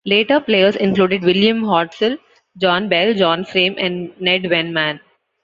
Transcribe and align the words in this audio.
Later 0.03 0.39
players 0.39 0.75
included 0.77 1.21
William 1.21 1.61
Hodsoll, 1.61 2.17
John 2.57 2.89
Bell, 2.89 3.13
John 3.13 3.45
Frame 3.45 3.75
and 3.77 4.11
Ned 4.19 4.41
Wenman. 4.49 4.99